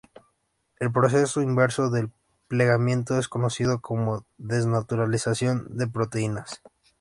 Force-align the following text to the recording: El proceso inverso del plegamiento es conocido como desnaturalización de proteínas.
El 0.79 0.91
proceso 0.91 1.43
inverso 1.43 1.91
del 1.91 2.09
plegamiento 2.47 3.19
es 3.19 3.27
conocido 3.27 3.81
como 3.81 4.25
desnaturalización 4.39 5.77
de 5.77 5.85
proteínas. 5.85 6.63